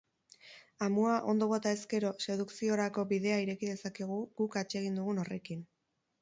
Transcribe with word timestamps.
Amua 0.85 1.17
ondo 1.33 1.47
bota 1.51 1.73
ezkero, 1.77 2.13
sedukziorako 2.27 3.05
bidea 3.13 3.37
ireki 3.45 3.71
dezakegu 3.73 4.19
guk 4.41 4.59
atsegin 4.63 4.99
dugun 5.03 5.25
horrekin. 5.27 5.63